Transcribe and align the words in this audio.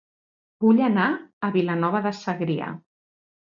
Vull 0.65 0.81
anar 0.85 1.05
a 1.17 1.51
Vilanova 1.59 2.03
de 2.09 2.17
Segrià 2.23 2.75